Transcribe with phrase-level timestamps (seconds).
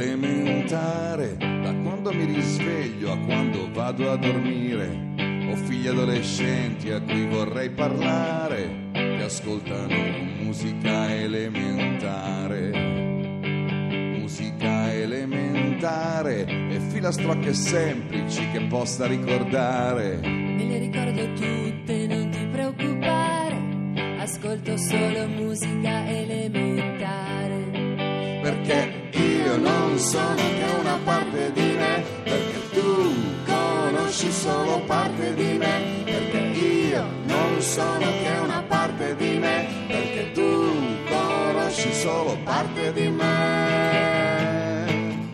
[0.00, 5.08] elementare, da quando mi risveglio a quando vado a dormire.
[5.50, 9.94] Ho figli adolescenti a cui vorrei parlare, che ascoltano
[10.42, 12.70] musica elementare.
[14.18, 20.18] Musica elementare e filastrocche semplici che possa ricordare.
[20.22, 24.18] Me le ricordo tutte, non ti preoccupare.
[24.18, 27.00] Ascolto solo musica elementare.
[28.40, 29.09] perché
[29.50, 33.12] io non sono che una parte di me, perché tu
[33.44, 40.30] conosci solo parte di me, perché io non sono che una parte di me, perché
[40.32, 40.72] tu
[41.08, 44.18] conosci solo parte di me.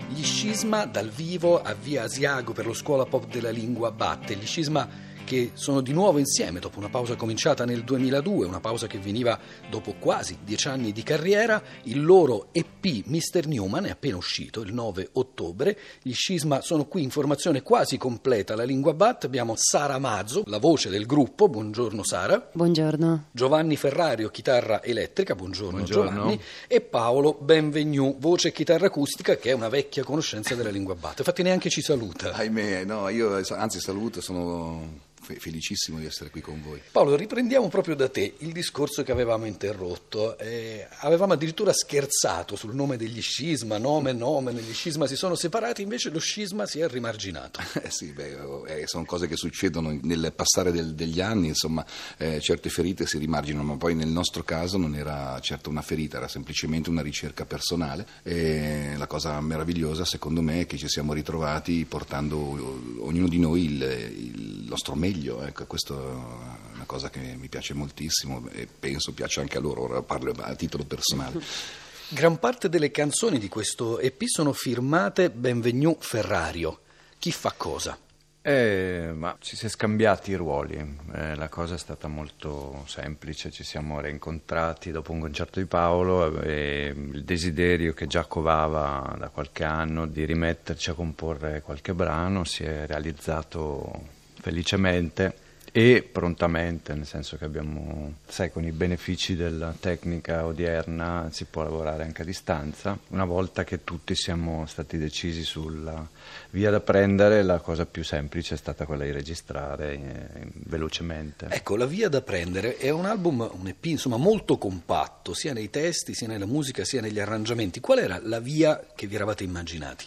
[0.08, 4.34] Gli Scisma dal vivo a Via Asiago per lo Scuola Pop della Lingua Batte.
[4.34, 4.88] Gli Scisma
[5.26, 9.38] che sono di nuovo insieme dopo una pausa cominciata nel 2002, una pausa che veniva
[9.68, 11.60] dopo quasi dieci anni di carriera.
[11.82, 13.46] Il loro EP Mr.
[13.46, 15.76] Newman è appena uscito il 9 ottobre.
[16.00, 19.26] Gli Scisma sono qui in formazione quasi completa alla Lingua Batte.
[19.26, 21.48] Abbiamo Sara Mazzo, la voce del gruppo.
[21.48, 22.48] Buongiorno Sara.
[22.52, 23.24] Buongiorno.
[23.32, 26.10] Giovanni Ferrario, chitarra elettrica, buongiorno, Buongiorno.
[26.10, 30.94] Giovanni, e Paolo Benvenu, voce e chitarra acustica, che è una vecchia conoscenza della lingua
[30.94, 31.16] batte.
[31.18, 32.30] Infatti neanche ci saluta.
[32.30, 36.80] Ahimè, no, io anzi saluto, sono felicissimo di essere qui con voi.
[36.90, 40.38] Paolo, riprendiamo proprio da te il discorso che avevamo interrotto.
[40.38, 45.82] Eh, avevamo addirittura scherzato sul nome degli scisma, nome, nome, gli scisma si sono separati,
[45.82, 47.60] invece lo scisma si è rimarginato.
[47.86, 51.84] Eh sì, beh, eh, sono cose che succedono nel passare del- degli anni, insomma,
[52.16, 56.16] eh, certe ferite si rimarginano, ma poi nel nostro caso non era certo una ferita,
[56.16, 58.06] era semplicemente una ricerca personale.
[58.22, 63.38] E la cosa meravigliosa, secondo me, è che ci siamo ritrovati portando eh, ognuno di
[63.38, 65.15] noi il, il nostro meglio.
[65.24, 69.82] Ecco, questo è una cosa che mi piace moltissimo e penso piace anche a loro,
[69.82, 71.40] ora parlo a titolo personale.
[72.08, 76.80] Gran parte delle canzoni di questo EP sono firmate Benvenu Ferrario.
[77.18, 77.98] Chi fa cosa?
[78.42, 80.76] Eh, ma ci si è scambiati i ruoli,
[81.14, 86.40] Eh, la cosa è stata molto semplice, ci siamo rincontrati dopo un concerto di Paolo
[86.42, 92.44] e il desiderio che già covava da qualche anno di rimetterci a comporre qualche brano
[92.44, 94.14] si è realizzato
[94.46, 101.44] felicemente e prontamente, nel senso che abbiamo, sai, con i benefici della tecnica odierna si
[101.44, 102.96] può lavorare anche a distanza.
[103.08, 106.08] Una volta che tutti siamo stati decisi sulla
[106.50, 111.48] via da prendere, la cosa più semplice è stata quella di registrare eh, velocemente.
[111.50, 115.68] Ecco, La via da prendere è un album, un EP, insomma, molto compatto, sia nei
[115.68, 117.80] testi, sia nella musica, sia negli arrangiamenti.
[117.80, 120.06] Qual era la via che vi eravate immaginati?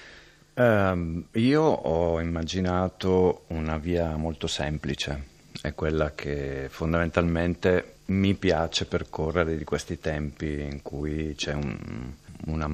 [0.60, 5.24] Ehm, io ho immaginato una via molto semplice,
[5.62, 12.12] è quella che fondamentalmente mi piace percorrere di questi tempi in cui c'è un-
[12.48, 12.68] una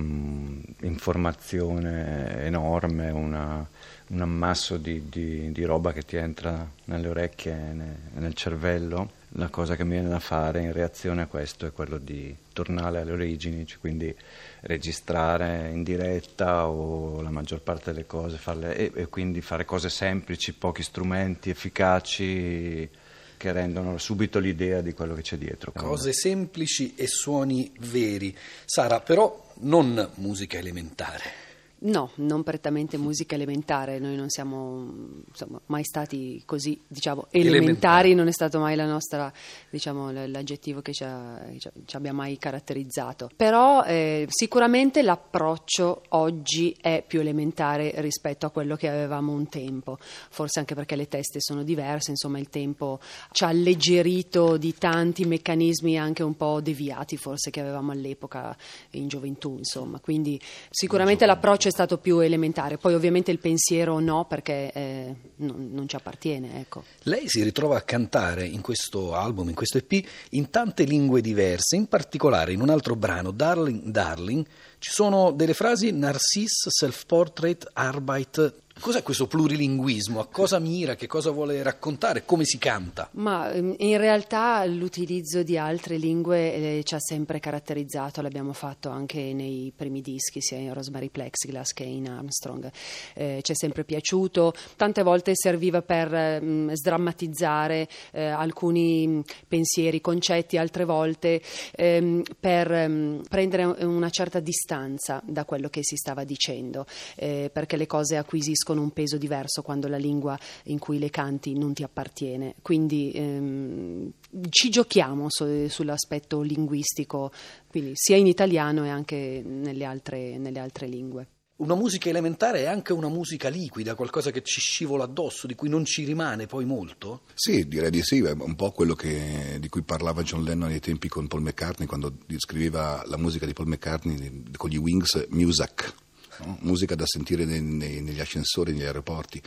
[0.82, 3.68] informazione enorme, una-
[4.08, 9.12] un ammasso di, di- di roba che ti entra nelle orecchie e nel cervello.
[9.38, 13.02] La cosa che mi viene da fare in reazione a questo è quello di tornare
[13.02, 14.16] alle origini, cioè quindi
[14.62, 19.90] registrare in diretta o la maggior parte delle cose, farle, e, e quindi fare cose
[19.90, 22.90] semplici, pochi strumenti efficaci
[23.36, 25.74] che rendono subito l'idea di quello che c'è dietro.
[25.74, 28.36] Cose semplici e suoni veri.
[28.64, 31.45] Sara, però non musica elementare.
[31.86, 37.58] No, non prettamente musica elementare, noi non siamo insomma, mai stati così, diciamo, Elementari.
[37.58, 39.32] elementari, non è stato mai la nostra,
[39.70, 43.30] diciamo, l'aggettivo che ci, ha- che ci ha- ci abbia mai caratterizzato.
[43.36, 50.00] Però eh, sicuramente l'approccio oggi è più elementare rispetto a quello che avevamo un tempo,
[50.00, 53.00] forse anche perché le teste sono diverse, insomma il tempo
[53.32, 58.58] ci ha alleggerito di tanti meccanismi anche un po' deviati forse che avevamo all'epoca
[58.92, 60.42] in gioventù, insomma, quindi
[60.72, 65.90] sicuramente l'approccio è stato più elementare, poi ovviamente il pensiero no perché eh, non, non
[65.90, 66.86] ci appartiene, ecco.
[67.04, 71.76] Lei si ritrova a cantare in questo album, in questo EP, in tante lingue diverse,
[71.76, 74.46] in particolare in un altro brano, Darling, Darling,
[74.86, 78.54] ci sono delle frasi Narciss, Self-Portrait, Arbeit.
[78.78, 80.20] Cos'è questo plurilinguismo?
[80.20, 80.96] A cosa mira?
[80.96, 82.26] Che cosa vuole raccontare?
[82.26, 83.08] Come si canta?
[83.14, 88.90] Ma ehm, in realtà l'utilizzo di altre lingue eh, ci ha sempre caratterizzato, l'abbiamo fatto
[88.90, 92.70] anche nei primi dischi, sia in Rosemary Plexiglass che in Armstrong.
[93.14, 100.02] Eh, ci è sempre piaciuto, tante volte serviva per ehm, sdrammatizzare eh, alcuni mh, pensieri,
[100.02, 101.42] concetti, altre volte
[101.76, 104.75] ehm, per ehm, prendere una certa distanza
[105.24, 106.86] da quello che si stava dicendo,
[107.16, 111.58] eh, perché le cose acquisiscono un peso diverso quando la lingua in cui le canti
[111.58, 112.56] non ti appartiene.
[112.62, 114.12] Quindi ehm,
[114.50, 117.32] ci giochiamo su- sull'aspetto linguistico,
[117.68, 121.28] quindi sia in italiano e anche nelle altre, nelle altre lingue.
[121.58, 125.70] Una musica elementare è anche una musica liquida, qualcosa che ci scivola addosso, di cui
[125.70, 127.22] non ci rimane poi molto?
[127.34, 130.82] Sì, direi di sì, è un po' quello che, di cui parlava John Lennon ai
[130.82, 135.94] tempi con Paul McCartney, quando scriveva la musica di Paul McCartney con gli Wings, Music.
[136.38, 136.58] No?
[136.64, 139.42] musica da sentire nei, nei, negli ascensori, negli aeroporti.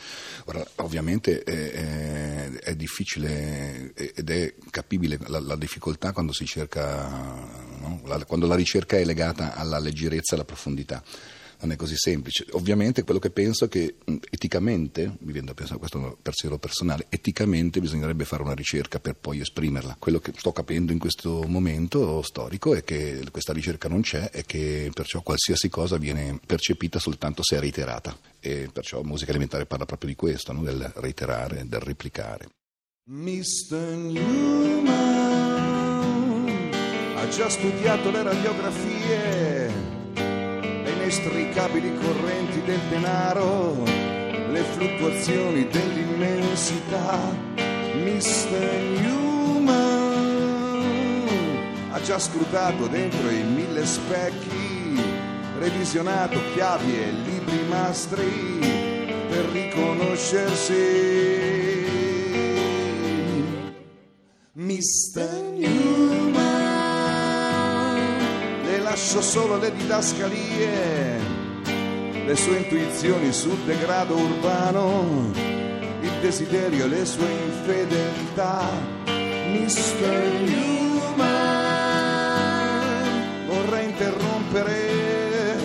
[0.46, 7.06] Ora, ovviamente è, è, difficile ed è capibile la, la difficoltà quando si cerca,
[7.80, 8.00] no?
[8.06, 11.04] la, quando la ricerca è legata alla leggerezza e alla profondità
[11.60, 12.46] non è così semplice.
[12.52, 13.96] Ovviamente quello che penso è che
[14.30, 19.16] eticamente, mi viene da pensare questo è pensiero personale, eticamente bisognerebbe fare una ricerca per
[19.16, 19.96] poi esprimerla.
[19.98, 24.44] Quello che sto capendo in questo momento storico è che questa ricerca non c'è e
[24.44, 28.16] che perciò qualsiasi cosa viene percepita soltanto se è reiterata.
[28.40, 30.62] E perciò musica elementare parla proprio di questo, no?
[30.62, 32.48] del reiterare, del replicare.
[33.10, 33.96] Mr.
[33.96, 35.18] Newman
[37.16, 39.97] ha già studiato le radiografie
[41.08, 47.34] inestricabili correnti del denaro, le fluttuazioni dell'immensità.
[47.94, 48.60] Mr.
[49.00, 49.72] Newman
[51.92, 55.00] ha già scrutato dentro i mille specchi,
[55.58, 58.58] revisionato chiavi e libri mastri
[59.30, 61.06] per riconoscersi.
[64.52, 65.37] Mr.
[69.08, 71.18] lascio solo le didascalie,
[72.26, 75.32] le sue intuizioni sul degrado urbano,
[76.02, 78.68] il desiderio e le sue infedeltà.
[79.06, 80.42] Mr.
[80.44, 81.24] Newman,
[83.46, 85.56] vorrei interrompere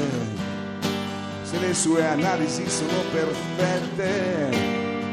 [1.43, 4.55] se le sue analisi sono perfette,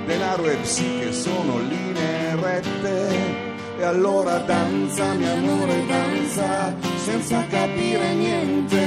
[0.06, 3.49] denaro e psiche sono linee rette
[3.80, 8.84] e allora danza, mio amore, danza, senza capire niente.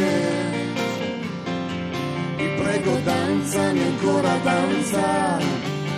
[2.38, 5.40] Ti prego, danzami ancora, danza,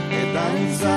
[0.10, 0.96] e danza.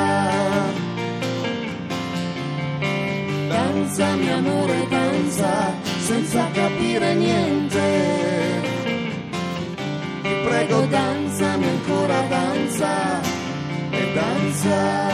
[3.48, 7.88] Danza, mio amore, danza, senza capire niente.
[10.22, 13.20] Ti prego, danzami ancora, danza,
[13.90, 15.07] e danza.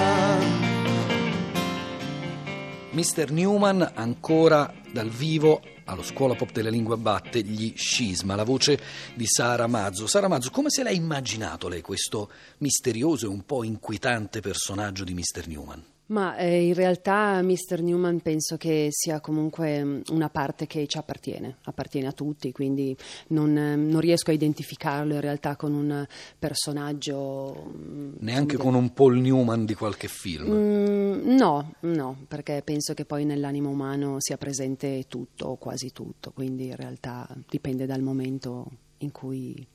[2.94, 3.31] Mr.
[3.31, 8.81] Newman ancora dal vivo allo Scuola Pop della Lingua Batte gli Scisma, la voce
[9.14, 10.06] di Sara Mazzo.
[10.06, 15.12] Sara Mazzo, come se l'ha immaginato lei questo misterioso e un po' inquietante personaggio di
[15.12, 15.49] Mr.
[15.49, 15.94] Newman?
[16.06, 17.81] Ma eh, in realtà Mr.
[17.81, 22.95] Newman penso che sia comunque mm, una parte che ci appartiene, appartiene a tutti, quindi
[23.29, 26.06] non, eh, non riesco a identificarlo in realtà con un
[26.39, 27.73] personaggio.
[27.75, 30.53] Mm, Neanche con un Paul Newman di qualche film?
[30.53, 36.33] Mm, no, no, perché penso che poi nell'animo umano sia presente tutto o quasi tutto,
[36.33, 38.67] quindi in realtà dipende dal momento
[38.99, 39.67] in cui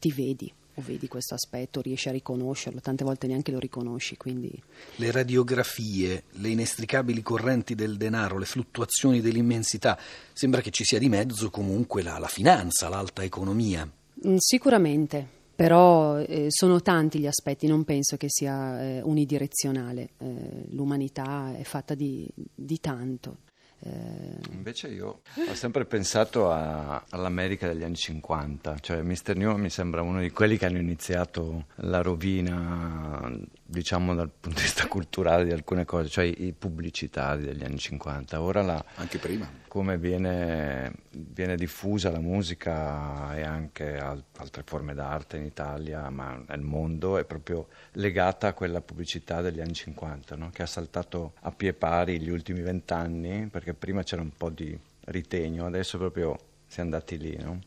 [0.00, 4.16] ti vedi o vedi questo aspetto, riesci a riconoscerlo, tante volte neanche lo riconosci.
[4.16, 4.50] Quindi...
[4.96, 9.98] Le radiografie, le inestricabili correnti del denaro, le fluttuazioni dell'immensità,
[10.32, 13.88] sembra che ci sia di mezzo comunque la, la finanza, l'alta economia.
[14.26, 15.38] Mm, sicuramente.
[15.60, 20.08] Però eh, sono tanti gli aspetti, non penso che sia eh, unidirezionale.
[20.16, 23.36] Eh, l'umanità è fatta di, di tanto.
[23.82, 24.38] Eh...
[24.52, 29.34] Invece io ho sempre pensato a, all'America degli anni 50, cioè Mr.
[29.36, 33.30] New mi sembra uno di quelli che hanno iniziato la rovina,
[33.64, 38.40] diciamo dal punto di vista culturale di alcune cose, cioè i pubblicitari degli anni 50.
[38.42, 39.50] Ora la, Anche prima.
[39.66, 46.42] Come viene, viene diffusa la musica e anche al, altre forme d'arte in Italia, ma
[46.48, 50.50] nel mondo, è proprio legata a quella pubblicità degli anni 50, no?
[50.50, 54.50] che ha saltato a pie pari gli ultimi vent'anni, perché perché prima c'era un po'
[54.50, 56.36] di ritegno, adesso proprio
[56.66, 57.36] si è andati lì.
[57.36, 57.60] No?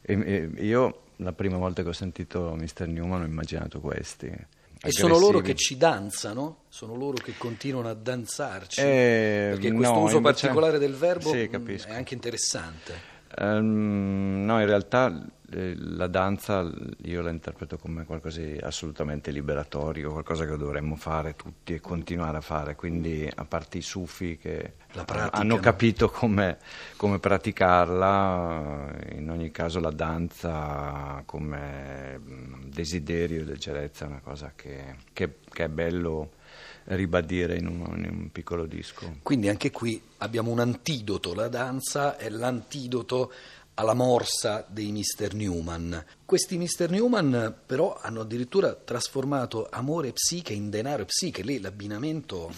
[0.00, 0.14] E,
[0.54, 2.86] e io la prima volta che ho sentito Mr.
[2.86, 4.32] Newman ho immaginato questi.
[4.82, 6.62] E sono loro che ci danzano?
[6.68, 8.80] Sono loro che continuano a danzarci?
[8.80, 10.46] Eh, Perché questo no, uso invece...
[10.46, 13.09] particolare del verbo sì, è anche interessante.
[13.38, 16.68] Um, no, in realtà eh, la danza
[17.02, 22.38] io la interpreto come qualcosa di assolutamente liberatorio, qualcosa che dovremmo fare tutti e continuare
[22.38, 24.74] a fare, quindi a parte i sufi che
[25.30, 26.58] hanno capito come,
[26.96, 32.20] come, praticarla, in ogni caso la danza come
[32.66, 36.38] desiderio e leggerezza è una cosa che, che, che è bello
[36.94, 39.16] ribadire in un, in un, piccolo disco.
[39.22, 43.32] Quindi anche qui abbiamo un antidoto, la danza è l'antidoto
[43.80, 45.32] alla morsa dei Mr.
[45.32, 46.04] Newman.
[46.26, 46.90] Questi Mr.
[46.90, 52.52] Newman però hanno addirittura trasformato amore e psiche in denaro e psiche, lì l'abbinamento,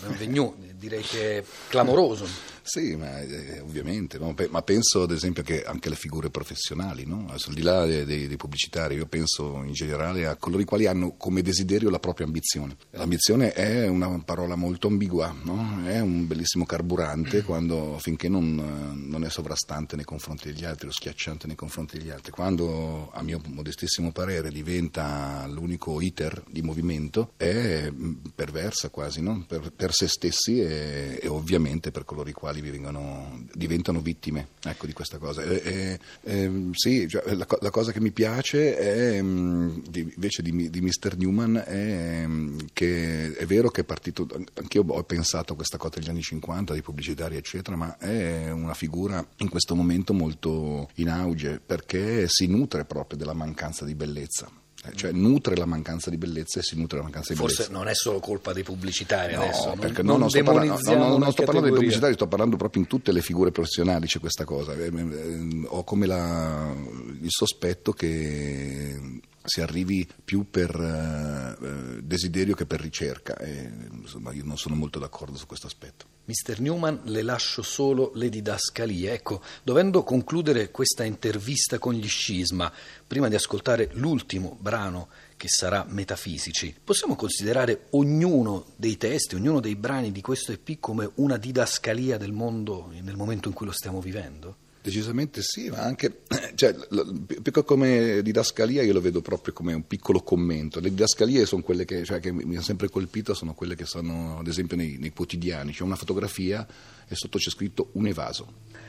[0.75, 2.27] direi che è clamoroso.
[2.65, 4.35] Sì, ma eh, ovviamente, no?
[4.35, 7.27] Pe- ma penso ad esempio che anche le figure professionali, no?
[7.29, 11.15] Al di là dei, dei- pubblicitari, io penso in generale a coloro i quali hanno
[11.17, 12.77] come desiderio la propria ambizione.
[12.91, 15.83] L'ambizione è una parola molto ambigua, no?
[15.87, 20.91] è un bellissimo carburante quando, finché non, non è sovrastante nei confronti degli altri o
[20.93, 21.12] schiacciante
[21.47, 22.31] nei confronti degli altri.
[22.31, 29.45] Quando, a mio modestissimo parere, diventa l'unico iter di movimento, è mh, perversa quasi, no?
[29.47, 34.87] per, per se stessi e, e ovviamente per coloro i quali vengono, diventano vittime ecco,
[34.87, 35.43] di questa cosa.
[35.43, 40.71] E- e- ehm, sì, cioè, la, la cosa che mi piace è, di- invece di,
[40.71, 41.17] di Mr.
[41.17, 45.99] Newman è mh, che è vero che è partito, anch'io ho pensato a questa cosa
[45.99, 51.11] degli anni 50, dei pubblicitari eccetera, ma è una figura in questo momento molto in
[51.11, 54.49] auge perché si nutre proprio della mancanza di bellezza.
[54.85, 57.79] Eh, Cioè nutre la mancanza di bellezza e si nutre la mancanza di Forse bellezza.
[57.79, 59.67] non è solo colpa dei pubblicitari adesso.
[59.69, 62.15] non- perché non no, no, sto parlando, no, no, no, una sto parlando dei pubblicitari,
[62.15, 64.75] sto parlando proprio in tutte le figure professionali c'è questa cosa.
[64.75, 66.75] Eh, eh, Ho come la-
[67.21, 74.33] il sospetto che si arrivi più per eh, eh, desiderio che per ricerca e insomma
[74.33, 76.07] io non sono molto d'accordo su questo aspetto.
[76.25, 76.61] Mr.
[76.61, 79.13] Newman, le lascio solo le didascalie.
[79.13, 82.73] Ecco, dovendo concludere questa intervista con gli scisma,
[83.07, 89.75] prima di ascoltare l'ultimo brano che sarà Metafisici, possiamo considerare ognuno dei testi, ognuno dei
[89.75, 94.01] brani di questo EP come una didascalia del mondo nel momento in cui lo stiamo
[94.01, 94.57] vivendo?
[94.83, 96.23] Decisamente sì, ma anche
[96.55, 100.81] cioè, l- più che come didascalia io lo vedo proprio come un piccolo commento.
[100.81, 104.39] Le didascalie sono quelle che, cioè, che mi hanno sempre colpito, sono quelle che sono
[104.39, 106.67] ad esempio nei, nei quotidiani, c'è una fotografia
[107.07, 108.81] e sotto c'è scritto un evaso.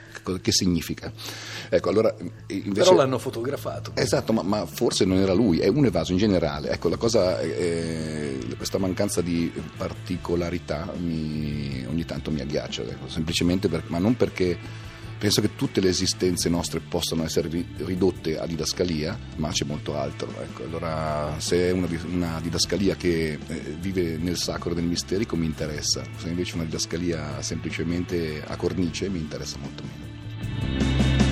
[0.42, 1.12] Che, significa?
[1.70, 2.16] Ecco, allora
[2.48, 2.72] invece...
[2.72, 3.92] Però l'hanno fotografato.
[3.96, 6.70] Esatto, ma, ma forse non era lui, è un evaso in generale.
[6.70, 13.68] Ecco, la cosa, eh, questa mancanza di particolarità mi- ogni tanto mi agghiaccia, ecco, semplicemente
[13.68, 14.58] per- ma non perché
[15.24, 19.98] penso che tutte le esistenze nostre possano essere ri- ridotte a didascalia, ma c'è molto
[19.98, 20.28] altro.
[20.42, 25.46] Ecco, allora, se è una, una didascalia che eh, vive nel sacro del misterico mi
[25.46, 30.12] interessa, se invece è una didascalia semplicemente a cornice mi interessa molto meno.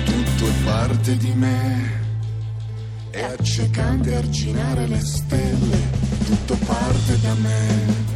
[0.04, 2.00] tutto è parte di me.
[3.10, 5.90] È accecante arginare le stelle,
[6.24, 8.11] tutto parte da me.